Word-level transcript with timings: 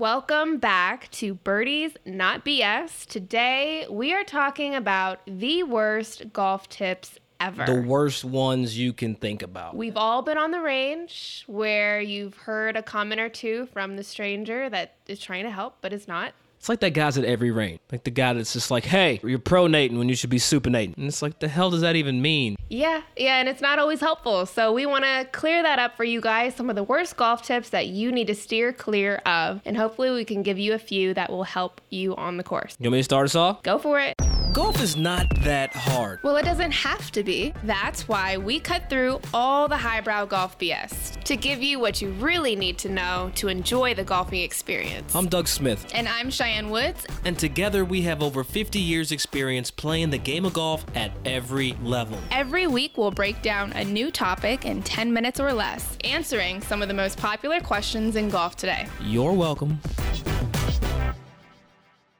Welcome 0.00 0.56
back 0.56 1.10
to 1.10 1.34
Birdies 1.34 1.94
Not 2.06 2.42
BS. 2.42 3.04
Today 3.04 3.86
we 3.90 4.14
are 4.14 4.24
talking 4.24 4.74
about 4.74 5.20
the 5.26 5.62
worst 5.62 6.32
golf 6.32 6.70
tips 6.70 7.18
ever. 7.38 7.66
The 7.66 7.82
worst 7.82 8.24
ones 8.24 8.78
you 8.78 8.94
can 8.94 9.14
think 9.14 9.42
about. 9.42 9.76
We've 9.76 9.98
all 9.98 10.22
been 10.22 10.38
on 10.38 10.52
the 10.52 10.60
range 10.62 11.44
where 11.48 12.00
you've 12.00 12.34
heard 12.34 12.78
a 12.78 12.82
comment 12.82 13.20
or 13.20 13.28
two 13.28 13.66
from 13.74 13.96
the 13.96 14.02
stranger 14.02 14.70
that 14.70 14.94
is 15.06 15.20
trying 15.20 15.44
to 15.44 15.50
help 15.50 15.76
but 15.82 15.92
is 15.92 16.08
not. 16.08 16.32
It's 16.60 16.68
like 16.68 16.80
that 16.80 16.92
guy's 16.92 17.16
at 17.16 17.24
every 17.24 17.50
range. 17.50 17.80
Like 17.90 18.04
the 18.04 18.10
guy 18.10 18.34
that's 18.34 18.52
just 18.52 18.70
like, 18.70 18.84
hey, 18.84 19.18
you're 19.24 19.38
pronating 19.38 19.96
when 19.96 20.10
you 20.10 20.14
should 20.14 20.28
be 20.28 20.36
supinating. 20.36 20.94
And 20.98 21.06
it's 21.06 21.22
like, 21.22 21.38
the 21.38 21.48
hell 21.48 21.70
does 21.70 21.80
that 21.80 21.96
even 21.96 22.20
mean? 22.20 22.56
Yeah, 22.68 23.00
yeah, 23.16 23.40
and 23.40 23.48
it's 23.48 23.62
not 23.62 23.78
always 23.78 24.00
helpful. 24.00 24.44
So 24.44 24.70
we 24.70 24.84
want 24.84 25.04
to 25.04 25.26
clear 25.32 25.62
that 25.62 25.78
up 25.78 25.96
for 25.96 26.04
you 26.04 26.20
guys. 26.20 26.54
Some 26.54 26.68
of 26.68 26.76
the 26.76 26.82
worst 26.82 27.16
golf 27.16 27.40
tips 27.40 27.70
that 27.70 27.86
you 27.86 28.12
need 28.12 28.26
to 28.26 28.34
steer 28.34 28.74
clear 28.74 29.22
of. 29.24 29.62
And 29.64 29.74
hopefully 29.74 30.10
we 30.10 30.26
can 30.26 30.42
give 30.42 30.58
you 30.58 30.74
a 30.74 30.78
few 30.78 31.14
that 31.14 31.30
will 31.30 31.44
help 31.44 31.80
you 31.88 32.14
on 32.16 32.36
the 32.36 32.44
course. 32.44 32.76
You 32.78 32.90
want 32.90 32.92
me 32.92 32.98
to 32.98 33.04
start 33.04 33.24
us 33.24 33.34
off? 33.34 33.62
Go 33.62 33.78
for 33.78 33.98
it. 33.98 34.14
Golf 34.52 34.82
is 34.82 34.96
not 34.96 35.26
that 35.44 35.72
hard. 35.72 36.18
Well, 36.24 36.36
it 36.36 36.44
doesn't 36.44 36.72
have 36.72 37.12
to 37.12 37.22
be. 37.22 37.54
That's 37.62 38.08
why 38.08 38.36
we 38.36 38.58
cut 38.58 38.90
through 38.90 39.20
all 39.32 39.68
the 39.68 39.76
highbrow 39.76 40.24
golf 40.24 40.58
BS 40.58 41.22
to 41.22 41.36
give 41.36 41.62
you 41.62 41.78
what 41.78 42.02
you 42.02 42.08
really 42.12 42.56
need 42.56 42.76
to 42.78 42.88
know 42.88 43.30
to 43.36 43.46
enjoy 43.46 43.94
the 43.94 44.02
golfing 44.02 44.40
experience. 44.40 45.14
I'm 45.14 45.28
Doug 45.28 45.46
Smith, 45.46 45.86
and 45.94 46.08
I'm 46.08 46.30
Cheyenne 46.30 46.68
Woods. 46.68 47.06
and 47.24 47.38
together 47.38 47.84
we 47.84 48.02
have 48.02 48.24
over 48.24 48.42
50 48.42 48.80
years' 48.80 49.12
experience 49.12 49.70
playing 49.70 50.10
the 50.10 50.18
game 50.18 50.44
of 50.44 50.54
golf 50.54 50.84
at 50.96 51.12
every 51.24 51.76
level. 51.82 52.18
Every 52.32 52.66
week, 52.66 52.96
we'll 52.96 53.12
break 53.12 53.42
down 53.42 53.72
a 53.74 53.84
new 53.84 54.10
topic 54.10 54.64
in 54.64 54.82
10 54.82 55.12
minutes 55.12 55.38
or 55.38 55.52
less, 55.52 55.96
answering 56.02 56.60
some 56.62 56.82
of 56.82 56.88
the 56.88 56.94
most 56.94 57.18
popular 57.18 57.60
questions 57.60 58.16
in 58.16 58.28
golf 58.28 58.56
today. 58.56 58.88
You're 59.00 59.32
welcome. 59.32 59.78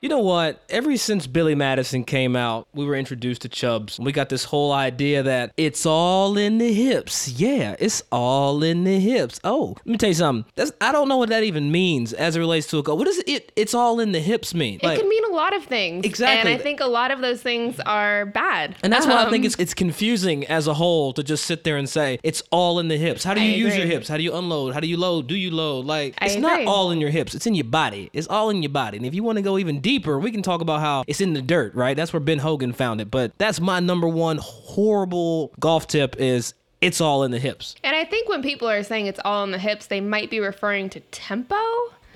You 0.02 0.08
know 0.08 0.20
what? 0.20 0.62
Ever 0.70 0.96
since 0.96 1.26
Billy 1.26 1.54
Madison 1.54 2.04
came 2.04 2.34
out, 2.34 2.66
we 2.72 2.86
were 2.86 2.94
introduced 2.94 3.42
to 3.42 3.50
Chubbs. 3.50 3.98
We 4.00 4.12
got 4.12 4.30
this 4.30 4.44
whole 4.44 4.72
idea 4.72 5.22
that 5.22 5.52
it's 5.58 5.84
all 5.84 6.38
in 6.38 6.56
the 6.56 6.72
hips. 6.72 7.28
Yeah, 7.28 7.76
it's 7.78 8.02
all 8.10 8.62
in 8.62 8.84
the 8.84 8.98
hips. 8.98 9.40
Oh, 9.44 9.76
let 9.84 9.86
me 9.86 9.98
tell 9.98 10.08
you 10.08 10.14
something. 10.14 10.50
That's 10.56 10.72
I 10.80 10.90
don't 10.90 11.06
know 11.06 11.18
what 11.18 11.28
that 11.28 11.42
even 11.42 11.70
means 11.70 12.14
as 12.14 12.34
it 12.34 12.38
relates 12.38 12.66
to 12.68 12.78
a 12.78 12.82
goal. 12.82 12.96
What 12.96 13.08
does 13.08 13.18
it? 13.26 13.52
It's 13.56 13.74
all 13.74 14.00
in 14.00 14.12
the 14.12 14.20
hips 14.20 14.54
mean? 14.54 14.80
It 14.82 14.98
can 14.98 15.06
mean 15.06 15.24
a 15.26 15.34
lot 15.34 15.54
of 15.54 15.64
things. 15.64 16.06
Exactly. 16.06 16.50
And 16.50 16.58
I 16.58 16.62
think 16.62 16.80
a 16.80 16.86
lot 16.86 17.10
of 17.10 17.20
those 17.20 17.42
things 17.42 17.78
are 17.80 18.24
bad. 18.24 18.76
And 18.82 18.90
that's 18.90 19.06
why 19.06 19.26
I 19.26 19.28
think 19.28 19.42
Um, 19.42 19.48
it's 19.48 19.56
it's 19.56 19.74
confusing 19.74 20.46
as 20.46 20.66
a 20.66 20.72
whole 20.72 21.12
to 21.12 21.22
just 21.22 21.44
sit 21.44 21.64
there 21.64 21.76
and 21.76 21.86
say 21.86 22.18
it's 22.22 22.42
all 22.50 22.78
in 22.78 22.88
the 22.88 22.96
hips. 22.96 23.22
How 23.22 23.34
do 23.34 23.42
I 23.42 23.44
you 23.44 23.66
use 23.66 23.76
your 23.76 23.86
hips? 23.86 24.08
How 24.08 24.16
do 24.16 24.22
you 24.22 24.34
unload? 24.34 24.72
How 24.72 24.80
do 24.80 24.88
you 24.88 24.96
load? 24.96 25.26
Do 25.26 25.36
you 25.36 25.50
load? 25.50 25.84
Like 25.84 26.14
it's 26.22 26.36
not 26.36 26.64
all 26.64 26.90
in 26.90 27.02
your 27.02 27.10
hips. 27.10 27.34
It's 27.34 27.46
in 27.46 27.54
your 27.54 27.64
body. 27.64 28.08
It's 28.14 28.28
all 28.28 28.48
in 28.48 28.62
your 28.62 28.70
body. 28.70 28.96
And 28.96 29.04
if 29.04 29.14
you 29.14 29.22
want 29.22 29.36
to 29.36 29.42
go 29.42 29.58
even 29.58 29.80
deeper, 29.80 29.89
we 29.98 30.30
can 30.30 30.42
talk 30.42 30.60
about 30.60 30.80
how 30.80 31.04
it's 31.06 31.20
in 31.20 31.32
the 31.32 31.42
dirt, 31.42 31.74
right? 31.74 31.96
That's 31.96 32.12
where 32.12 32.20
Ben 32.20 32.38
Hogan 32.38 32.72
found 32.72 33.00
it. 33.00 33.10
But 33.10 33.32
that's 33.38 33.60
my 33.60 33.80
number 33.80 34.08
one 34.08 34.38
horrible 34.40 35.52
golf 35.60 35.86
tip 35.86 36.16
is 36.18 36.54
it's 36.80 37.00
all 37.00 37.22
in 37.24 37.30
the 37.30 37.38
hips. 37.38 37.74
And 37.84 37.94
I 37.94 38.04
think 38.04 38.28
when 38.28 38.42
people 38.42 38.68
are 38.68 38.82
saying 38.82 39.06
it's 39.06 39.20
all 39.24 39.44
in 39.44 39.50
the 39.50 39.58
hips, 39.58 39.86
they 39.86 40.00
might 40.00 40.30
be 40.30 40.40
referring 40.40 40.88
to 40.90 41.00
tempo 41.00 41.56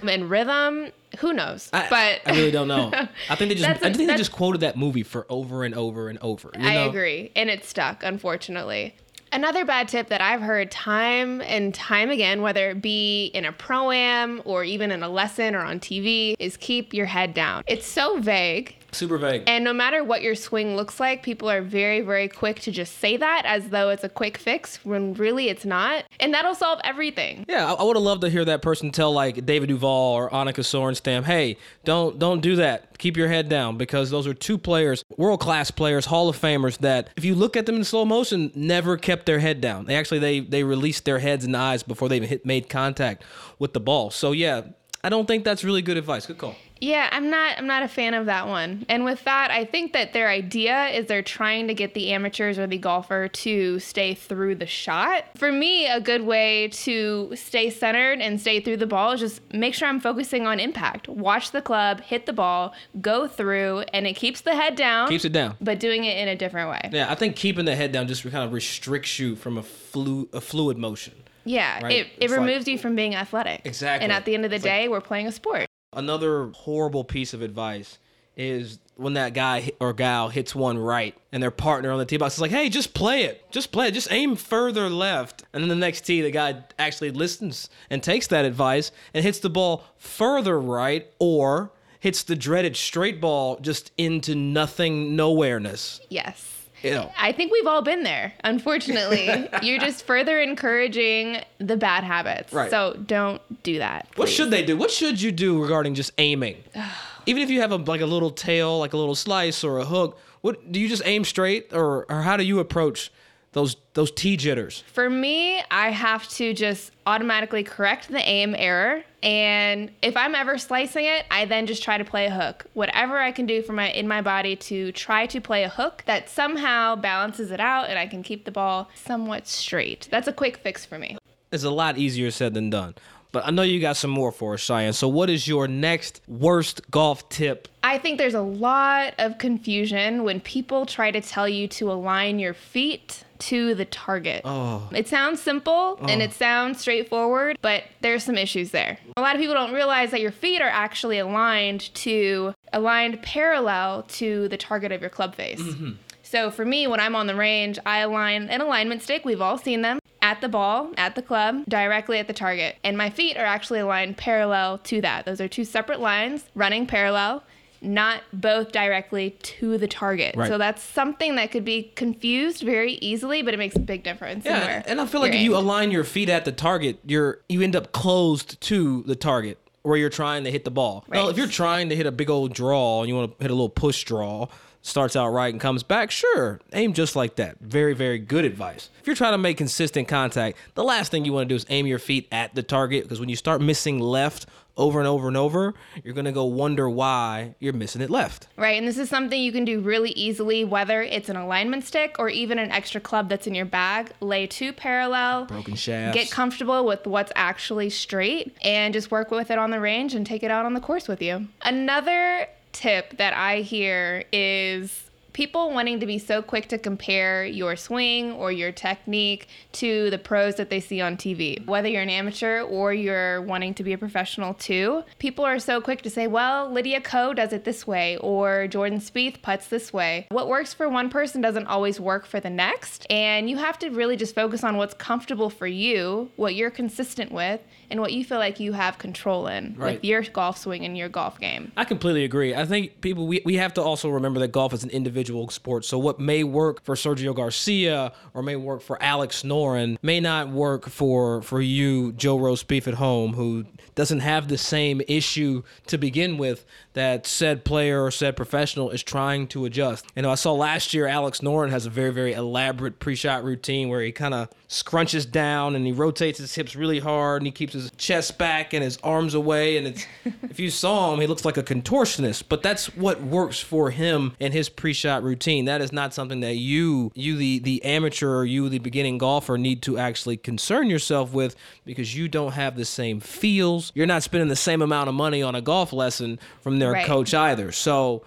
and 0.02 0.30
rhythm. 0.30 0.90
Who 1.18 1.32
knows? 1.32 1.70
I, 1.72 1.86
but 1.88 2.20
I 2.32 2.36
really 2.36 2.50
don't 2.50 2.68
know. 2.68 2.90
I 3.30 3.34
think 3.36 3.50
they 3.50 3.54
just 3.54 3.82
a- 3.82 3.86
I 3.86 3.92
think 3.92 4.08
they 4.08 4.16
just 4.16 4.32
quoted 4.32 4.62
that 4.62 4.76
movie 4.76 5.02
for 5.02 5.26
over 5.28 5.64
and 5.64 5.74
over 5.74 6.08
and 6.08 6.18
over. 6.20 6.50
you 6.58 6.66
I 6.66 6.74
agree. 6.74 7.30
And 7.36 7.50
it 7.50 7.64
stuck, 7.64 8.02
unfortunately. 8.02 8.94
Another 9.34 9.64
bad 9.64 9.88
tip 9.88 10.10
that 10.10 10.20
I've 10.20 10.40
heard 10.40 10.70
time 10.70 11.40
and 11.40 11.74
time 11.74 12.08
again, 12.08 12.40
whether 12.40 12.70
it 12.70 12.80
be 12.80 13.32
in 13.34 13.44
a 13.44 13.50
pro 13.50 13.90
am 13.90 14.40
or 14.44 14.62
even 14.62 14.92
in 14.92 15.02
a 15.02 15.08
lesson 15.08 15.56
or 15.56 15.64
on 15.64 15.80
TV, 15.80 16.36
is 16.38 16.56
keep 16.56 16.94
your 16.94 17.06
head 17.06 17.34
down. 17.34 17.64
It's 17.66 17.84
so 17.84 18.20
vague. 18.20 18.76
Super 18.94 19.18
vague. 19.18 19.42
And 19.46 19.64
no 19.64 19.72
matter 19.72 20.02
what 20.02 20.22
your 20.22 20.34
swing 20.34 20.76
looks 20.76 21.00
like, 21.00 21.22
people 21.22 21.50
are 21.50 21.62
very, 21.62 22.00
very 22.00 22.28
quick 22.28 22.60
to 22.60 22.70
just 22.70 22.98
say 22.98 23.16
that 23.16 23.42
as 23.44 23.68
though 23.68 23.90
it's 23.90 24.04
a 24.04 24.08
quick 24.08 24.38
fix 24.38 24.84
when 24.84 25.14
really 25.14 25.48
it's 25.48 25.64
not. 25.64 26.04
And 26.20 26.32
that'll 26.32 26.54
solve 26.54 26.80
everything. 26.84 27.44
Yeah, 27.48 27.72
I, 27.72 27.74
I 27.74 27.82
would 27.82 27.96
have 27.96 28.02
loved 28.02 28.22
to 28.22 28.30
hear 28.30 28.44
that 28.44 28.62
person 28.62 28.90
tell 28.90 29.12
like 29.12 29.44
David 29.44 29.68
Duval 29.68 29.90
or 29.90 30.30
Annika 30.30 30.60
Sorenstam, 30.60 31.24
"Hey, 31.24 31.56
don't 31.84 32.18
don't 32.18 32.40
do 32.40 32.56
that. 32.56 32.98
Keep 32.98 33.16
your 33.16 33.28
head 33.28 33.48
down," 33.48 33.76
because 33.76 34.10
those 34.10 34.26
are 34.26 34.34
two 34.34 34.58
players, 34.58 35.04
world 35.16 35.40
class 35.40 35.70
players, 35.70 36.06
Hall 36.06 36.28
of 36.28 36.40
Famers. 36.40 36.78
That 36.78 37.10
if 37.16 37.24
you 37.24 37.34
look 37.34 37.56
at 37.56 37.66
them 37.66 37.76
in 37.76 37.84
slow 37.84 38.04
motion, 38.04 38.52
never 38.54 38.96
kept 38.96 39.26
their 39.26 39.40
head 39.40 39.60
down. 39.60 39.86
They 39.86 39.96
actually 39.96 40.20
they 40.20 40.40
they 40.40 40.64
released 40.64 41.04
their 41.04 41.18
heads 41.18 41.44
and 41.44 41.56
eyes 41.56 41.82
before 41.82 42.08
they 42.08 42.16
even 42.16 42.28
hit 42.28 42.46
made 42.46 42.68
contact 42.68 43.24
with 43.58 43.72
the 43.72 43.80
ball. 43.80 44.10
So 44.10 44.32
yeah, 44.32 44.62
I 45.04 45.10
don't 45.10 45.26
think 45.26 45.44
that's 45.44 45.62
really 45.62 45.82
good 45.82 45.98
advice. 45.98 46.26
Good 46.26 46.38
call. 46.38 46.56
Yeah, 46.80 47.08
I'm 47.12 47.28
not 47.30 47.58
I'm 47.58 47.66
not 47.66 47.82
a 47.82 47.88
fan 47.88 48.14
of 48.14 48.26
that 48.26 48.48
one. 48.48 48.86
And 48.88 49.04
with 49.04 49.22
that, 49.24 49.50
I 49.50 49.64
think 49.66 49.92
that 49.92 50.14
their 50.14 50.28
idea 50.28 50.88
is 50.88 51.06
they're 51.06 51.22
trying 51.22 51.68
to 51.68 51.74
get 51.74 51.92
the 51.92 52.10
amateurs 52.10 52.58
or 52.58 52.66
the 52.66 52.78
golfer 52.78 53.28
to 53.28 53.78
stay 53.80 54.14
through 54.14 54.56
the 54.56 54.66
shot. 54.66 55.24
For 55.36 55.52
me, 55.52 55.86
a 55.86 56.00
good 56.00 56.22
way 56.22 56.68
to 56.68 57.32
stay 57.36 57.68
centered 57.68 58.20
and 58.20 58.40
stay 58.40 58.60
through 58.60 58.78
the 58.78 58.86
ball 58.86 59.12
is 59.12 59.20
just 59.20 59.52
make 59.52 59.74
sure 59.74 59.88
I'm 59.88 60.00
focusing 60.00 60.46
on 60.46 60.58
impact. 60.58 61.06
Watch 61.08 61.52
the 61.52 61.62
club, 61.62 62.00
hit 62.00 62.24
the 62.24 62.32
ball, 62.32 62.74
go 63.00 63.28
through, 63.28 63.80
and 63.92 64.06
it 64.06 64.14
keeps 64.14 64.40
the 64.40 64.54
head 64.56 64.74
down. 64.74 65.08
Keeps 65.08 65.26
it 65.26 65.32
down. 65.32 65.56
but 65.60 65.78
doing 65.78 66.04
it 66.04 66.16
in 66.16 66.28
a 66.28 66.36
different 66.36 66.70
way. 66.70 66.90
Yeah, 66.92 67.10
I 67.10 67.14
think 67.14 67.36
keeping 67.36 67.66
the 67.66 67.76
head 67.76 67.92
down 67.92 68.08
just 68.08 68.22
kind 68.22 68.44
of 68.44 68.52
restricts 68.54 69.18
you 69.18 69.36
from 69.36 69.58
a 69.58 69.62
flu 69.62 70.28
a 70.32 70.40
fluid 70.40 70.78
motion. 70.78 71.12
Yeah, 71.44 71.82
Right. 71.82 71.92
it, 71.92 72.06
it 72.06 72.12
It's 72.20 72.30
like- 72.32 72.40
removes 72.40 72.66
you 72.68 72.78
from 72.78 72.94
being 72.96 73.14
athletic. 73.14 73.62
Exactly. 73.64 74.04
And 74.04 74.12
at 74.12 74.24
the 74.24 74.34
end 74.34 74.44
of 74.44 74.50
the 74.50 74.56
It's 74.56 74.64
like- 74.64 74.72
day, 74.72 74.88
we're 74.88 75.00
playing 75.00 75.26
a 75.26 75.32
sport. 75.32 75.66
Another 75.92 76.50
horrible 76.54 77.04
piece 77.04 77.34
of 77.34 77.42
advice 77.42 77.98
is 78.36 78.78
when 78.96 79.14
that 79.14 79.32
guy 79.32 79.70
or 79.78 79.92
gal 79.92 80.28
hits 80.28 80.54
one 80.56 80.76
right 80.76 81.14
and 81.32 81.40
their 81.42 81.52
partner 81.52 81.92
on 81.92 81.98
the 81.98 82.04
tee 82.04 82.16
box 82.16 82.34
is 82.34 82.40
like, 82.40 82.50
hey, 82.50 82.68
just 82.68 82.92
play 82.92 83.22
it. 83.24 83.48
Just 83.52 83.70
play 83.70 83.88
it. 83.88 83.94
Just 83.94 84.10
aim 84.10 84.34
further 84.34 84.88
left. 84.90 85.44
And 85.52 85.62
then 85.62 85.68
the 85.68 85.74
next 85.76 86.00
tee, 86.02 86.20
the 86.20 86.32
guy 86.32 86.64
actually 86.78 87.10
listens 87.12 87.68
and 87.90 88.02
takes 88.02 88.26
that 88.28 88.44
advice 88.44 88.90
and 89.12 89.24
hits 89.24 89.38
the 89.38 89.50
ball 89.50 89.84
further 89.98 90.60
right 90.60 91.06
or 91.20 91.70
hits 92.00 92.22
the 92.24 92.34
dreaded 92.36 92.76
straight 92.76 93.20
ball 93.20 93.56
just 93.60 93.92
into 93.96 94.34
nothing, 94.34 95.16
nowhereness. 95.16 96.00
Yes. 96.10 96.63
You 96.84 96.90
know. 96.90 97.12
I 97.18 97.32
think 97.32 97.50
we've 97.50 97.66
all 97.66 97.82
been 97.82 98.02
there. 98.02 98.32
Unfortunately, 98.44 99.48
you're 99.62 99.78
just 99.78 100.04
further 100.06 100.38
encouraging 100.40 101.42
the 101.58 101.76
bad 101.76 102.04
habits. 102.04 102.52
Right. 102.52 102.70
So 102.70 102.94
don't 103.06 103.40
do 103.62 103.78
that. 103.78 104.08
What 104.16 104.28
should 104.28 104.50
they 104.50 104.64
do? 104.64 104.76
What 104.76 104.90
should 104.90 105.20
you 105.20 105.32
do 105.32 105.60
regarding 105.60 105.94
just 105.94 106.12
aiming? 106.18 106.62
Even 107.26 107.42
if 107.42 107.48
you 107.48 107.62
have 107.62 107.72
a 107.72 107.76
like 107.76 108.02
a 108.02 108.06
little 108.06 108.30
tail, 108.30 108.78
like 108.78 108.92
a 108.92 108.98
little 108.98 109.14
slice 109.14 109.64
or 109.64 109.78
a 109.78 109.84
hook, 109.84 110.18
what 110.42 110.70
do 110.70 110.78
you 110.78 110.88
just 110.88 111.02
aim 111.06 111.24
straight 111.24 111.72
or 111.72 112.04
or 112.10 112.20
how 112.20 112.36
do 112.36 112.44
you 112.44 112.58
approach 112.58 113.10
those 113.52 113.76
those 113.94 114.10
T 114.10 114.36
jitters? 114.36 114.84
For 114.92 115.08
me, 115.08 115.62
I 115.70 115.90
have 115.90 116.28
to 116.30 116.52
just 116.52 116.92
automatically 117.06 117.62
correct 117.62 118.08
the 118.08 118.18
aim 118.18 118.54
error. 118.58 119.04
And 119.24 119.90
if 120.02 120.18
I'm 120.18 120.34
ever 120.34 120.58
slicing 120.58 121.06
it, 121.06 121.24
I 121.30 121.46
then 121.46 121.66
just 121.66 121.82
try 121.82 121.96
to 121.96 122.04
play 122.04 122.26
a 122.26 122.30
hook. 122.30 122.66
Whatever 122.74 123.18
I 123.18 123.32
can 123.32 123.46
do 123.46 123.62
for 123.62 123.72
my 123.72 123.90
in 123.90 124.06
my 124.06 124.20
body 124.20 124.54
to 124.56 124.92
try 124.92 125.24
to 125.26 125.40
play 125.40 125.64
a 125.64 125.68
hook 125.70 126.02
that 126.04 126.28
somehow 126.28 126.94
balances 126.94 127.50
it 127.50 127.58
out 127.58 127.88
and 127.88 127.98
I 127.98 128.06
can 128.06 128.22
keep 128.22 128.44
the 128.44 128.50
ball 128.50 128.90
somewhat 128.94 129.48
straight. 129.48 130.08
That's 130.10 130.28
a 130.28 130.32
quick 130.32 130.58
fix 130.58 130.84
for 130.84 130.98
me. 130.98 131.16
It's 131.50 131.64
a 131.64 131.70
lot 131.70 131.96
easier 131.96 132.30
said 132.30 132.52
than 132.52 132.68
done. 132.68 132.96
But 133.34 133.48
I 133.48 133.50
know 133.50 133.62
you 133.62 133.80
got 133.80 133.96
some 133.96 134.12
more 134.12 134.30
for 134.30 134.54
us, 134.54 134.60
Cheyenne. 134.60 134.92
So 134.92 135.08
what 135.08 135.28
is 135.28 135.48
your 135.48 135.66
next 135.66 136.20
worst 136.28 136.88
golf 136.92 137.28
tip? 137.28 137.66
I 137.82 137.98
think 137.98 138.16
there's 138.16 138.34
a 138.34 138.40
lot 138.40 139.14
of 139.18 139.38
confusion 139.38 140.22
when 140.22 140.38
people 140.38 140.86
try 140.86 141.10
to 141.10 141.20
tell 141.20 141.48
you 141.48 141.66
to 141.66 141.90
align 141.90 142.38
your 142.38 142.54
feet 142.54 143.24
to 143.40 143.74
the 143.74 143.86
target. 143.86 144.42
Oh. 144.44 144.88
It 144.94 145.08
sounds 145.08 145.42
simple 145.42 145.98
and 146.02 146.22
oh. 146.22 146.24
it 146.24 146.32
sounds 146.32 146.80
straightforward, 146.80 147.58
but 147.60 147.82
there's 148.02 148.22
some 148.22 148.38
issues 148.38 148.70
there. 148.70 148.98
A 149.16 149.20
lot 149.20 149.34
of 149.34 149.40
people 149.40 149.56
don't 149.56 149.74
realize 149.74 150.12
that 150.12 150.20
your 150.20 150.30
feet 150.30 150.62
are 150.62 150.68
actually 150.68 151.18
aligned 151.18 151.92
to 151.94 152.54
aligned 152.72 153.20
parallel 153.22 154.04
to 154.10 154.46
the 154.46 154.56
target 154.56 154.92
of 154.92 155.00
your 155.00 155.10
club 155.10 155.34
face. 155.34 155.60
Mm-hmm. 155.60 155.94
So 156.22 156.52
for 156.52 156.64
me, 156.64 156.86
when 156.86 157.00
I'm 157.00 157.16
on 157.16 157.26
the 157.26 157.34
range, 157.34 157.80
I 157.84 157.98
align 157.98 158.48
an 158.48 158.60
alignment 158.60 159.02
stick. 159.02 159.24
We've 159.24 159.40
all 159.40 159.58
seen 159.58 159.82
them 159.82 159.98
at 160.24 160.40
the 160.40 160.48
ball, 160.48 160.90
at 160.96 161.14
the 161.16 161.20
club, 161.20 161.64
directly 161.68 162.18
at 162.18 162.26
the 162.26 162.32
target. 162.32 162.76
And 162.82 162.96
my 162.96 163.10
feet 163.10 163.36
are 163.36 163.44
actually 163.44 163.80
aligned 163.80 164.16
parallel 164.16 164.78
to 164.78 165.02
that. 165.02 165.26
Those 165.26 165.38
are 165.38 165.48
two 165.48 165.64
separate 165.66 166.00
lines 166.00 166.44
running 166.54 166.86
parallel, 166.86 167.44
not 167.82 168.22
both 168.32 168.72
directly 168.72 169.32
to 169.42 169.76
the 169.76 169.86
target. 169.86 170.34
Right. 170.34 170.48
So 170.48 170.56
that's 170.56 170.82
something 170.82 171.36
that 171.36 171.50
could 171.50 171.66
be 171.66 171.92
confused 171.94 172.62
very 172.62 172.94
easily, 172.94 173.42
but 173.42 173.52
it 173.52 173.58
makes 173.58 173.76
a 173.76 173.80
big 173.80 174.02
difference. 174.02 174.46
Yeah, 174.46 174.82
and 174.86 174.98
I 174.98 175.04
feel 175.04 175.20
like 175.20 175.34
if 175.34 175.42
you 175.42 175.54
align 175.58 175.90
your 175.90 176.04
feet 176.04 176.30
at 176.30 176.46
the 176.46 176.52
target, 176.52 177.00
you're 177.04 177.40
you 177.50 177.60
end 177.60 177.76
up 177.76 177.92
closed 177.92 178.58
to 178.62 179.02
the 179.02 179.14
target 179.14 179.58
where 179.82 179.98
you're 179.98 180.08
trying 180.08 180.44
to 180.44 180.50
hit 180.50 180.64
the 180.64 180.70
ball. 180.70 181.04
Now, 181.10 181.24
Right. 181.24 181.30
if 181.32 181.36
you're 181.36 181.46
trying 181.46 181.90
to 181.90 181.96
hit 181.96 182.06
a 182.06 182.10
big 182.12 182.30
old 182.30 182.54
draw 182.54 183.00
and 183.02 183.08
you 183.10 183.14
want 183.14 183.36
to 183.38 183.44
hit 183.44 183.50
a 183.50 183.54
little 183.54 183.68
push 183.68 184.04
draw, 184.04 184.46
starts 184.84 185.16
out 185.16 185.28
right 185.28 185.52
and 185.52 185.60
comes 185.60 185.82
back, 185.82 186.10
sure, 186.10 186.60
aim 186.74 186.92
just 186.92 187.16
like 187.16 187.36
that. 187.36 187.58
Very, 187.60 187.94
very 187.94 188.18
good 188.18 188.44
advice. 188.44 188.90
If 189.00 189.06
you're 189.06 189.16
trying 189.16 189.32
to 189.32 189.38
make 189.38 189.56
consistent 189.56 190.08
contact, 190.08 190.58
the 190.74 190.84
last 190.84 191.10
thing 191.10 191.24
you 191.24 191.32
want 191.32 191.48
to 191.48 191.52
do 191.52 191.56
is 191.56 191.64
aim 191.70 191.86
your 191.86 191.98
feet 191.98 192.28
at 192.30 192.54
the 192.54 192.62
target 192.62 193.02
because 193.04 193.18
when 193.18 193.30
you 193.30 193.36
start 193.36 193.62
missing 193.62 193.98
left 193.98 194.46
over 194.76 194.98
and 194.98 195.08
over 195.08 195.28
and 195.28 195.36
over, 195.36 195.72
you're 196.02 196.14
going 196.14 196.24
to 196.26 196.32
go 196.32 196.44
wonder 196.44 196.90
why 196.90 197.54
you're 197.60 197.72
missing 197.72 198.02
it 198.02 198.10
left. 198.10 198.48
Right. 198.56 198.76
And 198.76 198.86
this 198.86 198.98
is 198.98 199.08
something 199.08 199.40
you 199.40 199.52
can 199.52 199.64
do 199.64 199.80
really 199.80 200.10
easily, 200.10 200.64
whether 200.64 201.00
it's 201.00 201.28
an 201.28 201.36
alignment 201.36 201.84
stick 201.84 202.16
or 202.18 202.28
even 202.28 202.58
an 202.58 202.70
extra 202.70 203.00
club 203.00 203.28
that's 203.28 203.46
in 203.46 203.54
your 203.54 203.66
bag. 203.66 204.10
Lay 204.20 204.46
two 204.46 204.72
parallel, 204.72 205.46
Broken 205.46 205.76
shafts. 205.76 206.18
get 206.18 206.30
comfortable 206.30 206.84
with 206.84 207.06
what's 207.06 207.32
actually 207.36 207.88
straight, 207.88 208.54
and 208.62 208.92
just 208.92 209.10
work 209.10 209.30
with 209.30 209.50
it 209.50 209.58
on 209.58 209.70
the 209.70 209.80
range 209.80 210.12
and 210.14 210.26
take 210.26 210.42
it 210.42 210.50
out 210.50 210.66
on 210.66 210.74
the 210.74 210.80
course 210.80 211.08
with 211.08 211.22
you. 211.22 211.46
Another 211.62 212.48
tip 212.74 213.16
that 213.16 213.32
I 213.32 213.60
hear 213.60 214.24
is 214.32 215.10
people 215.34 215.70
wanting 215.72 216.00
to 216.00 216.06
be 216.06 216.18
so 216.18 216.40
quick 216.40 216.68
to 216.68 216.78
compare 216.78 217.44
your 217.44 217.76
swing 217.76 218.32
or 218.32 218.50
your 218.50 218.72
technique 218.72 219.48
to 219.72 220.08
the 220.10 220.16
pros 220.18 220.54
that 220.54 220.70
they 220.70 220.80
see 220.80 221.00
on 221.00 221.16
TV. 221.16 221.64
Whether 221.66 221.88
you're 221.88 222.02
an 222.02 222.08
amateur 222.08 222.62
or 222.62 222.94
you're 222.94 223.42
wanting 223.42 223.74
to 223.74 223.82
be 223.84 223.92
a 223.92 223.98
professional 223.98 224.54
too, 224.54 225.02
people 225.18 225.44
are 225.44 225.58
so 225.58 225.80
quick 225.80 226.00
to 226.02 226.10
say, 226.10 226.26
well, 226.28 226.70
Lydia 226.70 227.00
Ko 227.00 227.34
does 227.34 227.52
it 227.52 227.64
this 227.64 227.86
way 227.86 228.16
or 228.18 228.66
Jordan 228.68 229.00
Spieth 229.00 229.42
puts 229.42 229.66
this 229.66 229.92
way. 229.92 230.26
What 230.30 230.48
works 230.48 230.72
for 230.72 230.88
one 230.88 231.10
person 231.10 231.40
doesn't 231.40 231.66
always 231.66 231.98
work 232.00 232.24
for 232.26 232.38
the 232.40 232.50
next. 232.50 233.04
And 233.10 233.50
you 233.50 233.56
have 233.56 233.78
to 233.80 233.90
really 233.90 234.16
just 234.16 234.34
focus 234.34 234.62
on 234.62 234.76
what's 234.76 234.94
comfortable 234.94 235.50
for 235.50 235.66
you, 235.66 236.30
what 236.36 236.54
you're 236.54 236.70
consistent 236.70 237.32
with, 237.32 237.60
and 237.90 238.00
what 238.00 238.12
you 238.12 238.24
feel 238.24 238.38
like 238.38 238.60
you 238.60 238.72
have 238.72 238.98
control 238.98 239.46
in 239.48 239.74
Right. 239.76 239.94
with 239.96 240.04
your 240.04 240.22
golf 240.22 240.58
swing 240.58 240.84
and 240.84 240.96
your 240.96 241.08
golf 241.08 241.40
game. 241.40 241.72
I 241.76 241.84
completely 241.84 242.22
agree. 242.24 242.54
I 242.54 242.64
think 242.64 243.00
people 243.00 243.26
we, 243.26 243.42
we 243.44 243.56
have 243.56 243.74
to 243.74 243.82
also 243.82 244.08
remember 244.08 244.38
that 244.40 244.52
golf 244.52 244.72
is 244.72 244.84
an 244.84 244.90
individual 244.90 245.23
sport. 245.48 245.84
So 245.84 245.98
what 245.98 246.18
may 246.20 246.44
work 246.44 246.82
for 246.84 246.94
Sergio 246.94 247.34
Garcia 247.34 248.12
or 248.32 248.42
may 248.42 248.56
work 248.56 248.82
for 248.82 249.02
Alex 249.02 249.42
Noren 249.42 249.96
may 250.02 250.20
not 250.20 250.48
work 250.48 250.88
for 250.88 251.42
for 251.42 251.60
you, 251.60 252.12
Joe 252.12 252.38
Rose 252.38 252.62
Beef 252.62 252.86
at 252.88 252.94
home, 252.94 253.34
who 253.34 253.64
doesn't 253.94 254.20
have 254.20 254.48
the 254.48 254.58
same 254.58 255.00
issue 255.06 255.62
to 255.86 255.98
begin 255.98 256.36
with 256.36 256.64
that 256.94 257.26
said 257.26 257.64
player 257.64 258.04
or 258.04 258.10
said 258.10 258.36
professional 258.36 258.90
is 258.90 259.02
trying 259.02 259.46
to 259.48 259.64
adjust. 259.64 260.06
You 260.16 260.22
know, 260.22 260.30
I 260.30 260.36
saw 260.36 260.52
last 260.52 260.94
year 260.94 261.06
Alex 261.06 261.40
Noren 261.40 261.70
has 261.70 261.86
a 261.86 261.90
very, 261.90 262.10
very 262.10 262.32
elaborate 262.32 262.98
pre-shot 262.98 263.44
routine 263.44 263.88
where 263.88 264.00
he 264.00 264.12
kind 264.12 264.34
of 264.34 264.48
scrunches 264.68 265.30
down 265.30 265.76
and 265.76 265.86
he 265.86 265.92
rotates 265.92 266.38
his 266.38 266.54
hips 266.54 266.74
really 266.74 266.98
hard 266.98 267.42
and 267.42 267.46
he 267.46 267.52
keeps 267.52 267.74
his 267.74 267.90
chest 267.92 268.38
back 268.38 268.72
and 268.72 268.82
his 268.82 268.98
arms 269.04 269.34
away 269.34 269.76
and 269.76 269.86
it's 269.86 270.06
if 270.42 270.58
you 270.58 270.68
saw 270.68 271.12
him 271.12 271.20
he 271.20 271.28
looks 271.28 271.44
like 271.44 271.56
a 271.56 271.62
contortionist 271.62 272.44
but 272.48 272.60
that's 272.60 272.86
what 272.96 273.22
works 273.22 273.60
for 273.60 273.90
him 273.90 274.34
in 274.40 274.50
his 274.50 274.68
pre-shot 274.68 275.13
routine 275.22 275.66
that 275.66 275.80
is 275.80 275.92
not 275.92 276.12
something 276.12 276.40
that 276.40 276.56
you 276.56 277.10
you 277.14 277.36
the 277.36 277.58
the 277.60 277.84
amateur 277.84 278.34
or 278.36 278.44
you 278.44 278.68
the 278.68 278.78
beginning 278.78 279.18
golfer 279.18 279.56
need 279.56 279.82
to 279.82 279.98
actually 279.98 280.36
concern 280.36 280.90
yourself 280.90 281.32
with 281.32 281.54
because 281.84 282.16
you 282.16 282.28
don't 282.28 282.52
have 282.52 282.76
the 282.76 282.84
same 282.84 283.20
feels. 283.20 283.92
You're 283.94 284.06
not 284.06 284.22
spending 284.22 284.48
the 284.48 284.56
same 284.56 284.82
amount 284.82 285.08
of 285.08 285.14
money 285.14 285.42
on 285.42 285.54
a 285.54 285.60
golf 285.60 285.92
lesson 285.92 286.38
from 286.60 286.78
their 286.78 286.92
Right. 286.92 287.06
coach 287.06 287.32
either. 287.34 287.70
So 287.72 288.24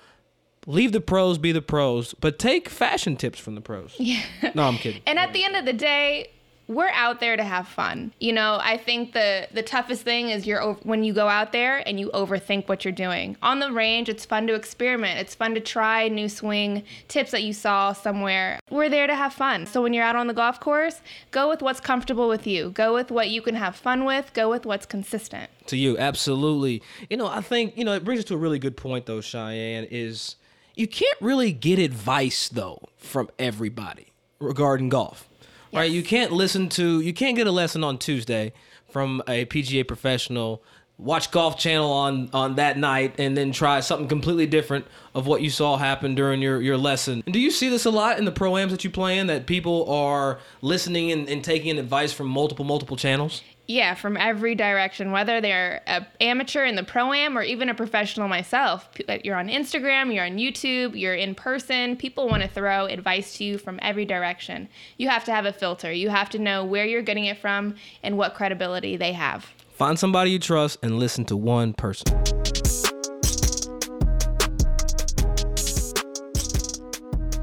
leave 0.66 0.92
the 0.92 1.02
pros 1.02 1.38
be 1.38 1.52
the 1.52 1.62
pros 1.62 2.14
but 2.16 2.38
take 2.38 2.68
fashion 2.70 3.16
tips 3.16 3.40
from 3.40 3.56
the 3.56 3.62
pros. 3.62 3.96
Yeah. 3.98 4.22
No 4.54 4.64
i'm 4.64 4.78
kidding. 4.78 5.02
And 5.08 5.18
at 5.18 5.34
the 5.34 5.44
end 5.46 5.56
of 5.56 5.66
the 5.66 5.74
day, 5.74 6.30
we're 6.68 6.90
out 6.90 7.20
there 7.20 7.38
to 7.38 7.44
have 7.44 7.68
fun. 7.68 8.12
You 8.20 8.34
know, 8.34 8.60
I 8.62 8.78
think 8.78 9.14
the 9.14 9.48
the 9.54 9.64
toughest 9.64 10.04
thing 10.04 10.30
is 10.30 10.46
you're 10.46 10.74
when 10.84 11.04
you 11.04 11.14
go 11.14 11.28
out 11.28 11.52
there 11.52 11.88
and 11.88 12.00
you 12.00 12.10
overthink 12.14 12.68
what 12.68 12.84
you're 12.84 12.92
doing. 12.92 13.38
On 13.42 13.60
the 13.60 13.72
range, 13.72 14.10
it's 14.10 14.26
fun 14.26 14.48
to 14.48 14.54
experiment. 14.54 15.20
It's 15.20 15.34
fun 15.36 15.54
to 15.56 15.60
try 15.62 16.08
new 16.08 16.28
swing 16.30 16.84
tips 17.08 17.32
that 17.32 17.44
you 17.44 17.54
saw 17.54 17.94
somewhere. 17.94 18.60
We're 18.70 18.90
there 18.90 19.08
to 19.08 19.16
have 19.16 19.34
fun. 19.34 19.66
So 19.66 19.82
when 19.82 19.94
you're 19.94 20.04
out 20.04 20.16
on 20.16 20.28
the 20.28 20.34
golf 20.34 20.60
course, 20.60 21.02
go 21.32 21.48
with 21.50 21.62
what's 21.62 21.80
comfortable 21.80 22.28
with 22.28 22.46
you. 22.46 22.72
Go 22.72 22.94
with 22.94 23.12
what 23.12 23.30
you 23.30 23.42
can 23.42 23.56
have 23.56 23.76
fun 23.76 24.04
with. 24.06 24.34
Go 24.34 24.50
with 24.50 24.66
what's 24.66 24.86
consistent. 24.86 25.50
to 25.68 25.78
you 25.78 25.98
absolutely 25.98 26.82
you 27.10 27.18
know 27.18 27.28
i 27.28 27.42
think 27.42 27.76
you 27.78 27.84
know 27.84 27.94
it 27.94 28.04
brings 28.06 28.20
us 28.20 28.26
to 28.26 28.34
a 28.34 28.38
really 28.38 28.58
good 28.60 28.78
point 28.78 29.06
though 29.06 29.20
cheyenne 29.20 29.86
is 29.92 30.38
you 30.76 30.88
can't 30.88 31.20
really 31.20 31.52
get 31.52 31.78
advice 31.78 32.48
though 32.48 32.80
from 32.98 33.30
everybody 33.38 34.08
regarding 34.40 34.88
golf 34.90 35.28
right 35.74 35.92
you 35.92 36.04
can't 36.04 36.32
listen 36.32 36.70
to 36.70 37.02
you 37.02 37.14
can't 37.14 37.36
get 37.36 37.48
a 37.48 37.52
lesson 37.52 37.84
on 37.84 37.98
tuesday 37.98 38.52
from 38.90 39.22
a 39.28 39.46
pga 39.46 39.88
professional 39.88 40.62
watch 40.98 41.30
golf 41.30 41.58
channel 41.58 41.92
on 41.92 42.30
on 42.34 42.56
that 42.56 42.78
night 42.78 43.16
and 43.20 43.38
then 43.38 43.52
try 43.52 43.80
something 43.80 44.08
completely 44.08 44.48
different 44.48 44.86
of 45.14 45.28
what 45.28 45.42
you 45.42 45.50
saw 45.50 45.78
happen 45.78 46.16
during 46.16 46.42
your 46.42 46.62
your 46.62 46.78
lesson. 46.78 47.22
And 47.26 47.34
do 47.34 47.40
you 47.40 47.52
see 47.52 47.70
this 47.70 47.86
a 47.86 47.92
lot 47.92 48.18
in 48.18 48.26
the 48.26 48.32
pro-ams 48.32 48.72
that 48.72 48.84
you 48.84 48.90
play 48.90 49.20
in 49.20 49.28
that 49.28 49.46
people 49.46 49.90
are 49.92 50.40
listening 50.62 51.12
and, 51.12 51.30
and 51.30 51.44
taking 51.44 51.78
advice 51.78 52.14
from 52.14 52.28
multiple 52.28 52.66
multiple 52.66 52.98
channels 52.98 53.44
Yeah, 53.68 53.96
from 53.96 54.16
every 54.16 54.56
direction, 54.56 55.12
whether 55.12 55.42
they're 55.42 55.82
a 55.88 56.08
amateur 56.22 56.64
in 56.64 56.76
the 56.76 56.84
pro 56.84 57.12
am 57.12 57.38
or 57.38 57.44
even 57.44 57.68
a 57.68 57.74
professional 57.74 58.30
myself. 58.30 58.88
You're 59.26 59.36
on 59.36 59.50
Instagram, 59.50 60.14
you're 60.14 60.26
on 60.26 60.38
YouTube, 60.38 60.98
you're 60.98 61.16
in 61.16 61.36
person. 61.36 61.98
People 61.98 62.30
want 62.30 62.44
to 62.44 62.50
throw 62.50 62.86
advice 62.86 63.38
to 63.38 63.44
you 63.44 63.58
from 63.58 63.78
every 63.82 64.06
direction. 64.06 64.70
You 64.96 65.10
have 65.10 65.26
to 65.26 65.34
have 65.34 65.46
a 65.46 65.52
filter. 65.52 65.92
You 65.92 66.10
have 66.10 66.30
to 66.30 66.40
know 66.40 66.64
where 66.64 66.86
you're 66.86 67.02
getting 67.02 67.26
it 67.26 67.40
from 67.40 67.76
and 68.04 68.18
what 68.18 68.36
credibility 68.36 68.96
they 68.96 69.12
have. 69.12 69.52
Find 69.70 70.00
somebody 70.00 70.32
you 70.32 70.40
trust 70.40 70.80
and 70.82 70.98
listen 70.98 71.26
to 71.26 71.36
one 71.36 71.74
person. 71.74 72.37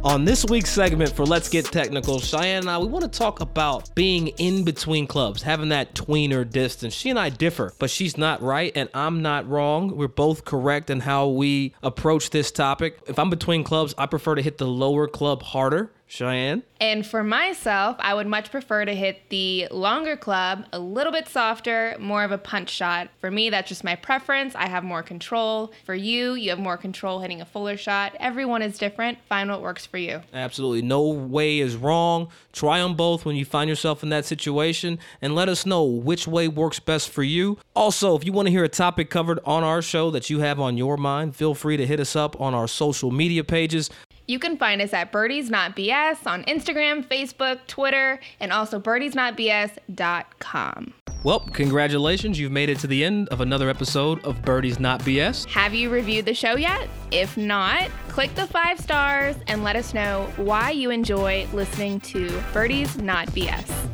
On 0.05 0.27
this 0.27 0.45
week's 0.45 0.69
segment 0.69 1.17
for 1.17 1.25
Let's 1.25 1.49
Get 1.49 1.65
Technical, 1.65 2.21
Cheyenne 2.21 2.59
and 2.59 2.71
I, 2.71 2.77
we 2.77 2.89
want 2.89 3.11
to 3.11 3.19
talk 3.19 3.41
about 3.41 3.95
being 3.95 4.29
in 4.37 4.63
between 4.63 5.07
clubs, 5.07 5.41
having 5.41 5.71
that 5.71 5.95
tweener 5.95 6.49
distance. 6.49 6.93
She 6.93 7.09
and 7.09 7.19
I 7.19 7.31
differ, 7.31 7.73
but 7.79 7.89
she's 7.89 8.19
not 8.19 8.43
right 8.43 8.71
and 8.77 8.91
I'm 8.93 9.23
not 9.23 9.49
wrong. 9.49 9.97
We're 9.97 10.09
both 10.09 10.45
correct 10.45 10.91
in 10.91 11.01
how 11.01 11.29
we 11.29 11.75
approach 11.83 12.29
this 12.29 12.51
topic. 12.51 12.99
If 13.07 13.19
I'm 13.19 13.31
between 13.31 13.65
clubs, 13.65 13.95
I 13.97 14.05
prefer 14.05 14.35
to 14.35 14.43
hit 14.43 14.59
the 14.59 14.67
lower 14.67 15.09
club 15.09 15.43
harder. 15.43 15.91
Cheyenne? 16.07 16.63
And 16.81 17.07
for 17.07 17.25
myself, 17.25 17.97
I 17.99 18.15
would 18.15 18.27
much 18.27 18.51
prefer 18.51 18.85
to 18.85 18.95
hit 18.95 19.23
the 19.31 19.69
longer 19.71 20.17
club, 20.17 20.67
a 20.73 20.79
little 20.79 21.13
bit 21.13 21.29
softer, 21.29 21.97
more 21.99 22.25
of 22.25 22.31
a 22.31 22.39
punch 22.39 22.71
shot. 22.71 23.09
For 23.21 23.31
me, 23.31 23.51
that's 23.51 23.69
just 23.69 23.85
my 23.85 23.97
preference. 23.97 24.55
I 24.55 24.67
have 24.67 24.85
more 24.85 25.03
control. 25.03 25.73
For 25.85 25.95
you, 25.95 26.35
you 26.35 26.51
have 26.51 26.59
more 26.59 26.77
control 26.77 27.21
hitting 27.21 27.41
a 27.41 27.45
fuller 27.45 27.77
shot. 27.77 28.15
Everyone 28.21 28.63
is 28.63 28.79
different. 28.79 29.19
Find 29.29 29.51
what 29.51 29.63
works 29.63 29.87
for 29.87 29.99
you. 29.99 30.21
Absolutely. 30.33 30.83
No 30.83 31.09
way 31.09 31.59
is 31.59 31.75
wrong. 31.77 32.29
Try 32.53 32.81
them 32.81 32.95
both 32.95 33.25
when 33.25 33.37
you 33.37 33.45
find 33.45 33.69
yourself 33.69 34.03
in 34.03 34.11
that 34.11 34.25
situation 34.25 34.99
and 35.23 35.35
let 35.35 35.49
us 35.49 35.67
know 35.67 35.85
which 35.85 36.29
way 36.29 36.49
works 36.49 36.81
best 36.81 37.09
for 37.09 37.23
you. 37.23 37.59
Also, 37.75 38.15
if 38.15 38.25
you 38.25 38.33
want 38.33 38.47
to 38.47 38.53
hear 38.53 38.65
a 38.65 38.69
topic 38.69 39.11
covered 39.11 39.41
on 39.45 39.65
our 39.65 39.83
show 39.83 40.11
that 40.11 40.31
you 40.31 40.41
have 40.41 40.61
on 40.61 40.77
your 40.77 40.97
mind, 40.97 41.35
feel 41.35 41.55
free 41.55 41.77
to 41.77 41.87
hit 41.87 41.99
us 41.99 42.15
up 42.15 42.41
on 42.41 42.55
our 42.55 42.69
social 42.69 43.11
media 43.11 43.43
pages. 43.43 43.91
You 44.27 44.39
can 44.39 44.57
find 44.57 44.81
us 44.81 44.95
at 44.95 45.13
Birdies 45.13 45.51
Not 45.51 45.77
BS 45.77 46.27
on 46.27 46.45
Instagram, 46.45 47.07
Facebook, 47.07 47.67
Twitter, 47.67 48.19
and 48.41 48.51
also 48.53 48.81
birdiesnotbs.com. 48.81 50.95
Well, 51.25 51.41
congratulations. 51.41 52.39
You've 52.39 52.53
made 52.53 52.69
it 52.69 52.79
to 52.81 52.87
the 52.87 53.03
end 53.05 53.29
of 53.31 53.41
another 53.41 53.71
episode 53.71 54.23
of 54.25 54.43
Birdies 54.43 54.79
Not 54.79 55.01
BS. 55.01 55.47
Have 55.47 55.75
you 55.75 55.91
reviewed 55.91 56.27
the 56.27 56.35
show 56.35 56.57
yet? 56.57 56.89
If 57.11 57.37
not, 57.37 57.91
click 58.09 58.35
the 58.35 58.47
five 58.47 58.79
stars 58.79 59.37
and 59.47 59.65
let 59.65 59.77
us 59.77 59.95
know 59.95 60.31
why 60.37 60.71
you 60.71 60.91
enjoy 60.91 61.47
listening 61.53 62.01
to 62.01 62.43
Birdies 62.53 62.99
Not 62.99 63.29
BS. 63.29 63.94